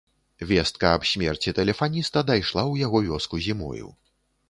Вестка 0.51 0.93
аб 0.99 1.03
смерці 1.11 1.53
тэлефаніста 1.61 2.25
дайшла 2.33 2.65
ў 2.71 2.75
яго 2.89 3.07
вёску 3.13 3.35
зімою. 3.51 3.97